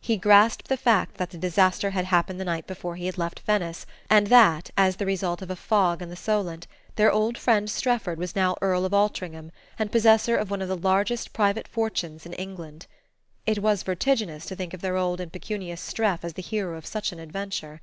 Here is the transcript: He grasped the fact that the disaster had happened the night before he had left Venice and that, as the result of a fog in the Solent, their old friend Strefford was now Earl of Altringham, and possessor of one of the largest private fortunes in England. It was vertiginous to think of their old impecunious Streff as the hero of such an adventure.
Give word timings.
He 0.00 0.16
grasped 0.16 0.68
the 0.68 0.78
fact 0.78 1.18
that 1.18 1.28
the 1.28 1.36
disaster 1.36 1.90
had 1.90 2.06
happened 2.06 2.40
the 2.40 2.46
night 2.46 2.66
before 2.66 2.96
he 2.96 3.04
had 3.04 3.18
left 3.18 3.40
Venice 3.40 3.84
and 4.08 4.28
that, 4.28 4.70
as 4.74 4.96
the 4.96 5.04
result 5.04 5.42
of 5.42 5.50
a 5.50 5.54
fog 5.54 6.00
in 6.00 6.08
the 6.08 6.16
Solent, 6.16 6.66
their 6.94 7.12
old 7.12 7.36
friend 7.36 7.68
Strefford 7.68 8.16
was 8.18 8.34
now 8.34 8.56
Earl 8.62 8.86
of 8.86 8.94
Altringham, 8.94 9.52
and 9.78 9.92
possessor 9.92 10.34
of 10.34 10.50
one 10.50 10.62
of 10.62 10.68
the 10.68 10.78
largest 10.78 11.34
private 11.34 11.68
fortunes 11.68 12.24
in 12.24 12.32
England. 12.32 12.86
It 13.44 13.58
was 13.58 13.82
vertiginous 13.82 14.46
to 14.46 14.56
think 14.56 14.72
of 14.72 14.80
their 14.80 14.96
old 14.96 15.20
impecunious 15.20 15.82
Streff 15.82 16.20
as 16.24 16.32
the 16.32 16.40
hero 16.40 16.78
of 16.78 16.86
such 16.86 17.12
an 17.12 17.18
adventure. 17.18 17.82